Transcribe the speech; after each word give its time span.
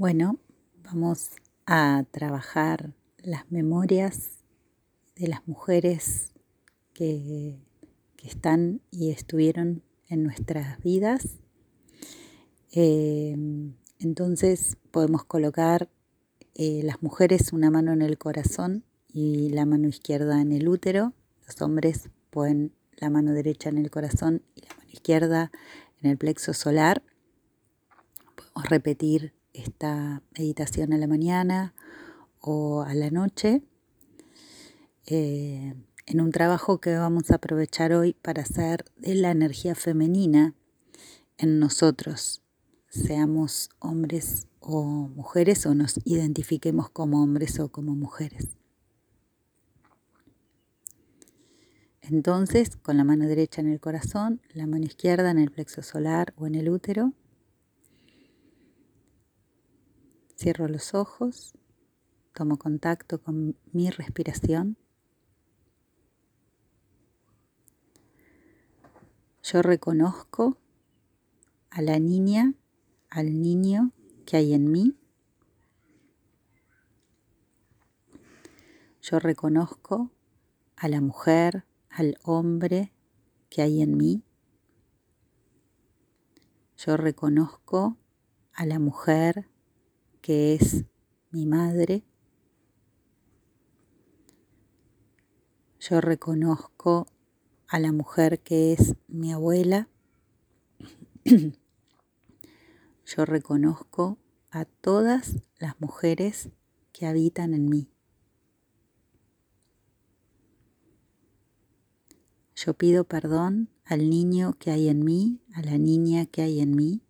Bueno, 0.00 0.38
vamos 0.82 1.32
a 1.66 2.06
trabajar 2.10 2.94
las 3.18 3.52
memorias 3.52 4.38
de 5.14 5.28
las 5.28 5.46
mujeres 5.46 6.32
que, 6.94 7.58
están 8.24 8.80
y 8.90 9.10
estuvieron 9.10 9.82
en 10.08 10.22
nuestras 10.22 10.80
vidas. 10.82 11.40
Em, 12.72 13.74
entonces 13.98 14.78
podemos 14.90 15.24
colocar 15.24 15.90
eh, 16.54 16.80
las 16.82 17.02
mujeres 17.02 17.52
una 17.52 17.70
mano 17.70 17.92
en 17.92 18.00
el 18.00 18.16
corazón 18.16 18.84
y 19.06 19.50
la 19.50 19.66
mano 19.66 19.86
izquierda 19.86 20.40
en 20.40 20.52
el 20.52 20.66
útero. 20.66 21.12
Los 21.46 21.60
hombres 21.60 22.08
pueden 22.30 22.72
la 22.96 23.10
mano 23.10 23.34
derecha 23.34 23.68
en 23.68 23.76
el 23.76 23.90
corazón 23.90 24.40
y 24.54 24.62
la 24.62 24.74
mano 24.76 24.90
izquierda 24.90 25.52
en 26.00 26.08
el 26.10 26.16
plexo 26.16 26.54
solar. 26.54 27.02
Podemos 28.34 28.70
repetir 28.70 29.34
esta 29.60 30.22
meditación 30.36 30.92
a 30.92 30.98
la 30.98 31.06
mañana 31.06 31.74
o 32.40 32.82
a 32.82 32.94
la 32.94 33.10
noche 33.10 33.62
eh, 35.06 35.74
en 36.06 36.20
un 36.20 36.32
trabajo 36.32 36.80
que 36.80 36.96
vamos 36.96 37.30
a 37.30 37.36
aprovechar 37.36 37.92
hoy 37.92 38.14
para 38.14 38.42
hacer 38.42 38.84
de 38.96 39.14
la 39.14 39.30
energía 39.30 39.74
femenina 39.74 40.54
en 41.38 41.58
nosotros, 41.58 42.42
seamos 42.88 43.70
hombres 43.78 44.46
o 44.60 44.82
mujeres 44.84 45.66
o 45.66 45.74
nos 45.74 45.98
identifiquemos 46.04 46.90
como 46.90 47.22
hombres 47.22 47.58
o 47.60 47.70
como 47.70 47.94
mujeres. 47.94 48.48
Entonces, 52.02 52.76
con 52.76 52.96
la 52.96 53.04
mano 53.04 53.26
derecha 53.26 53.60
en 53.60 53.68
el 53.68 53.78
corazón, 53.78 54.40
la 54.52 54.66
mano 54.66 54.84
izquierda 54.84 55.30
en 55.30 55.38
el 55.38 55.50
plexo 55.50 55.82
solar 55.82 56.34
o 56.36 56.46
en 56.46 56.56
el 56.56 56.68
útero, 56.68 57.12
Cierro 60.40 60.68
los 60.68 60.94
ojos, 60.94 61.52
tomo 62.32 62.56
contacto 62.56 63.22
con 63.22 63.58
mi 63.72 63.90
respiración. 63.90 64.78
Yo 69.42 69.60
reconozco 69.60 70.56
a 71.68 71.82
la 71.82 71.98
niña, 71.98 72.54
al 73.10 73.42
niño 73.42 73.92
que 74.24 74.38
hay 74.38 74.54
en 74.54 74.72
mí. 74.72 74.96
Yo 79.02 79.18
reconozco 79.18 80.10
a 80.74 80.88
la 80.88 81.02
mujer, 81.02 81.66
al 81.90 82.16
hombre 82.22 82.94
que 83.50 83.60
hay 83.60 83.82
en 83.82 83.94
mí. 83.94 84.24
Yo 86.78 86.96
reconozco 86.96 87.98
a 88.54 88.64
la 88.64 88.78
mujer, 88.78 89.49
que 90.30 90.54
es 90.54 90.84
mi 91.32 91.44
madre. 91.44 92.04
Yo 95.80 96.00
reconozco 96.00 97.08
a 97.66 97.80
la 97.80 97.90
mujer 97.90 98.38
que 98.38 98.72
es 98.72 98.94
mi 99.08 99.32
abuela. 99.32 99.88
Yo 101.24 101.50
reconozco 103.24 104.18
a 104.52 104.66
todas 104.66 105.42
las 105.58 105.80
mujeres 105.80 106.50
que 106.92 107.06
habitan 107.06 107.52
en 107.52 107.68
mí. 107.68 107.90
Yo 112.54 112.74
pido 112.74 113.02
perdón 113.02 113.68
al 113.84 114.08
niño 114.08 114.54
que 114.60 114.70
hay 114.70 114.90
en 114.90 115.04
mí, 115.04 115.40
a 115.54 115.62
la 115.62 115.76
niña 115.76 116.24
que 116.26 116.42
hay 116.42 116.60
en 116.60 116.76
mí. 116.76 117.02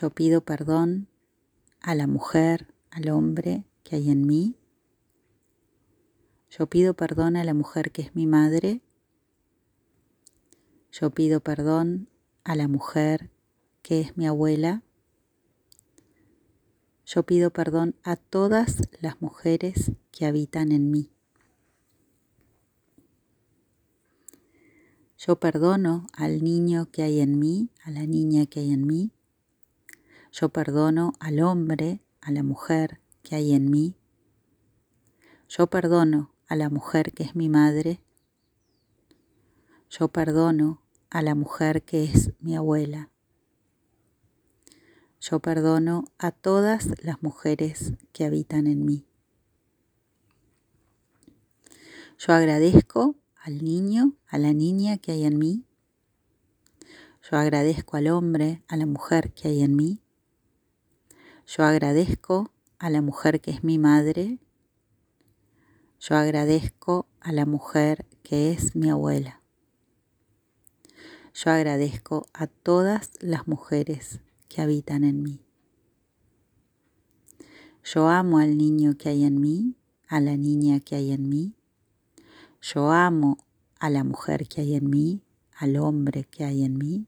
Yo 0.00 0.10
pido 0.10 0.40
perdón 0.40 1.06
a 1.80 1.94
la 1.94 2.08
mujer, 2.08 2.74
al 2.90 3.10
hombre 3.10 3.64
que 3.84 3.94
hay 3.94 4.10
en 4.10 4.26
mí. 4.26 4.56
Yo 6.50 6.66
pido 6.66 6.94
perdón 6.94 7.36
a 7.36 7.44
la 7.44 7.54
mujer 7.54 7.92
que 7.92 8.02
es 8.02 8.12
mi 8.12 8.26
madre. 8.26 8.80
Yo 10.90 11.10
pido 11.10 11.38
perdón 11.38 12.08
a 12.42 12.56
la 12.56 12.66
mujer 12.66 13.30
que 13.82 14.00
es 14.00 14.16
mi 14.16 14.26
abuela. 14.26 14.82
Yo 17.06 17.22
pido 17.22 17.52
perdón 17.52 17.94
a 18.02 18.16
todas 18.16 18.88
las 19.00 19.22
mujeres 19.22 19.92
que 20.10 20.26
habitan 20.26 20.72
en 20.72 20.90
mí. 20.90 21.12
Yo 25.18 25.38
perdono 25.38 26.08
al 26.12 26.42
niño 26.42 26.90
que 26.90 27.04
hay 27.04 27.20
en 27.20 27.38
mí, 27.38 27.70
a 27.84 27.92
la 27.92 28.06
niña 28.06 28.46
que 28.46 28.58
hay 28.58 28.72
en 28.72 28.88
mí. 28.88 29.12
Yo 30.36 30.48
perdono 30.48 31.12
al 31.20 31.38
hombre, 31.38 32.00
a 32.20 32.32
la 32.32 32.42
mujer 32.42 33.00
que 33.22 33.36
hay 33.36 33.52
en 33.52 33.70
mí. 33.70 33.94
Yo 35.48 35.68
perdono 35.68 36.34
a 36.48 36.56
la 36.56 36.70
mujer 36.70 37.12
que 37.12 37.22
es 37.22 37.36
mi 37.36 37.48
madre. 37.48 38.00
Yo 39.88 40.08
perdono 40.08 40.82
a 41.08 41.22
la 41.22 41.36
mujer 41.36 41.84
que 41.84 42.02
es 42.02 42.32
mi 42.40 42.56
abuela. 42.56 43.10
Yo 45.20 45.38
perdono 45.38 46.06
a 46.18 46.32
todas 46.32 46.88
las 47.00 47.22
mujeres 47.22 47.92
que 48.12 48.24
habitan 48.24 48.66
en 48.66 48.84
mí. 48.84 49.06
Yo 52.18 52.32
agradezco 52.32 53.14
al 53.36 53.62
niño, 53.62 54.16
a 54.26 54.38
la 54.38 54.52
niña 54.52 54.98
que 54.98 55.12
hay 55.12 55.26
en 55.26 55.38
mí. 55.38 55.64
Yo 57.22 57.36
agradezco 57.36 57.96
al 57.96 58.08
hombre, 58.08 58.64
a 58.66 58.76
la 58.76 58.86
mujer 58.86 59.32
que 59.32 59.46
hay 59.46 59.62
en 59.62 59.76
mí. 59.76 60.00
Yo 61.46 61.62
agradezco 61.62 62.50
a 62.78 62.88
la 62.88 63.02
mujer 63.02 63.42
que 63.42 63.50
es 63.50 63.62
mi 63.62 63.78
madre. 63.78 64.38
Yo 66.00 66.16
agradezco 66.16 67.06
a 67.20 67.32
la 67.32 67.44
mujer 67.44 68.06
que 68.22 68.50
es 68.50 68.74
mi 68.74 68.88
abuela. 68.88 69.42
Yo 71.34 71.50
agradezco 71.50 72.26
a 72.32 72.46
todas 72.46 73.10
las 73.20 73.46
mujeres 73.46 74.20
que 74.48 74.62
habitan 74.62 75.04
en 75.04 75.22
mí. 75.22 75.40
Yo 77.84 78.08
amo 78.08 78.38
al 78.38 78.56
niño 78.56 78.96
que 78.96 79.10
hay 79.10 79.24
en 79.24 79.38
mí, 79.38 79.76
a 80.08 80.20
la 80.20 80.38
niña 80.38 80.80
que 80.80 80.96
hay 80.96 81.12
en 81.12 81.28
mí. 81.28 81.54
Yo 82.62 82.90
amo 82.90 83.36
a 83.78 83.90
la 83.90 84.02
mujer 84.02 84.48
que 84.48 84.62
hay 84.62 84.76
en 84.76 84.88
mí, 84.88 85.22
al 85.54 85.76
hombre 85.76 86.24
que 86.24 86.44
hay 86.44 86.64
en 86.64 86.78
mí. 86.78 87.06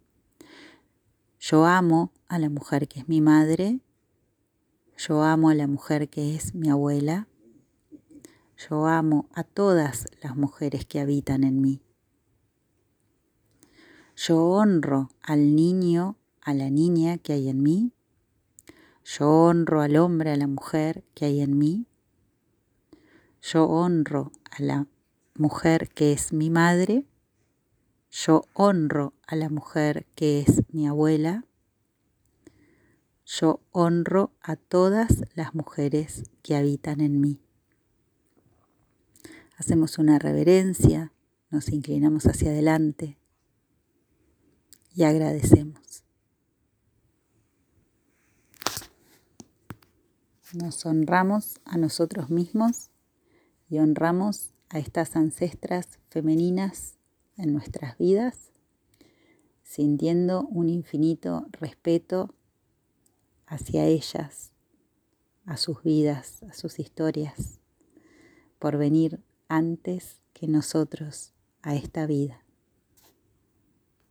Yo 1.40 1.64
amo 1.64 2.12
a 2.28 2.38
la 2.38 2.50
mujer 2.50 2.86
que 2.86 3.00
es 3.00 3.08
mi 3.08 3.22
madre 3.22 3.80
yo 4.96 5.22
amo 5.22 5.50
a 5.50 5.54
la 5.54 5.66
mujer 5.66 6.08
que 6.08 6.34
es 6.34 6.54
mi 6.54 6.70
abuela. 6.70 7.28
Yo 8.56 8.86
amo 8.86 9.28
a 9.34 9.44
todas 9.44 10.06
las 10.22 10.36
mujeres 10.36 10.86
que 10.86 11.00
habitan 11.00 11.44
en 11.44 11.60
mí. 11.60 11.82
Yo 14.16 14.42
honro 14.46 15.10
al 15.20 15.54
niño, 15.54 16.16
a 16.40 16.54
la 16.54 16.70
niña 16.70 17.18
que 17.18 17.34
hay 17.34 17.50
en 17.50 17.62
mí. 17.62 17.92
Yo 19.04 19.28
honro 19.30 19.82
al 19.82 19.96
hombre, 19.96 20.32
a 20.32 20.36
la 20.36 20.46
mujer 20.46 21.04
que 21.14 21.26
hay 21.26 21.42
en 21.42 21.58
mí. 21.58 21.86
Yo 23.42 23.66
honro 23.66 24.32
a 24.50 24.62
la 24.62 24.86
mujer 25.34 25.90
que 25.90 26.12
es 26.12 26.32
mi 26.32 26.48
madre. 26.48 27.04
Yo 28.10 28.44
honro 28.54 29.12
a 29.26 29.36
la 29.36 29.50
mujer 29.50 30.06
que 30.14 30.40
es 30.40 30.62
mi 30.72 30.88
abuela. 30.88 31.44
Yo 33.26 33.60
honro 33.72 34.30
a 34.40 34.54
todas 34.54 35.24
las 35.34 35.52
mujeres 35.52 36.30
que 36.42 36.54
habitan 36.54 37.00
en 37.00 37.20
mí. 37.20 37.40
Hacemos 39.56 39.98
una 39.98 40.20
reverencia, 40.20 41.12
nos 41.50 41.70
inclinamos 41.70 42.26
hacia 42.26 42.50
adelante 42.50 43.18
y 44.94 45.02
agradecemos. 45.02 46.04
Nos 50.52 50.86
honramos 50.86 51.58
a 51.64 51.78
nosotros 51.78 52.30
mismos 52.30 52.90
y 53.68 53.78
honramos 53.78 54.54
a 54.68 54.78
estas 54.78 55.16
ancestras 55.16 55.98
femeninas 56.10 56.96
en 57.36 57.52
nuestras 57.52 57.98
vidas, 57.98 58.52
sintiendo 59.64 60.46
un 60.46 60.68
infinito 60.68 61.48
respeto 61.50 62.35
hacia 63.46 63.84
ellas, 63.84 64.52
a 65.44 65.56
sus 65.56 65.82
vidas, 65.82 66.42
a 66.42 66.52
sus 66.52 66.78
historias, 66.78 67.60
por 68.58 68.76
venir 68.76 69.22
antes 69.48 70.22
que 70.32 70.48
nosotros 70.48 71.32
a 71.62 71.74
esta 71.74 72.06
vida. 72.06 72.45